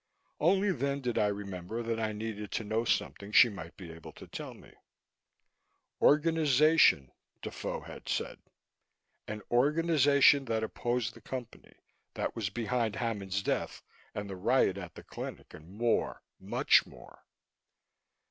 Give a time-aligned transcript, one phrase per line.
[0.39, 4.13] Only then did I remember that I needed to know something she might be able
[4.13, 4.73] to tell me.
[6.01, 7.11] Organization,
[7.43, 8.39] Defoe had said
[9.27, 11.75] an organization that opposed the Company,
[12.15, 13.83] that was behind Hammond's death
[14.15, 17.23] and the riot at the clinic and more, much more.